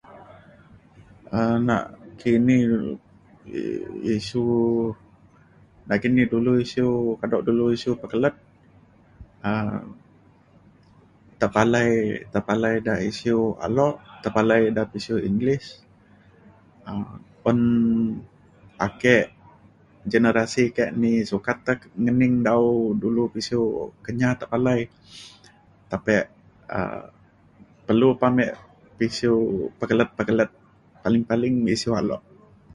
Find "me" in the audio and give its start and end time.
28.37-28.45